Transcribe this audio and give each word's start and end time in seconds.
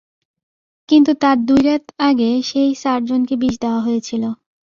কিন্তু 0.89 1.11
তার 1.13 1.37
দুইরাত 1.45 1.83
আগে, 2.01 2.29
সেই 2.41 2.69
সার্জনকে 2.75 3.35
বিষ 3.41 3.55
দেওয়া 3.59 3.81
হয়েছিল। 3.81 4.23